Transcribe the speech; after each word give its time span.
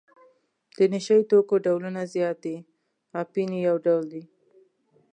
د 0.77 0.77
نشه 0.93 1.13
یي 1.19 1.23
توکو 1.29 1.55
ډولونه 1.65 2.01
زیات 2.13 2.37
دي 2.45 2.57
اپین 3.21 3.49
یې 3.57 3.61
یو 3.67 3.75
ډول 3.85 4.03
دی. 4.13 4.23